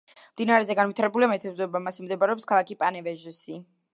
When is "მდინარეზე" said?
0.35-0.75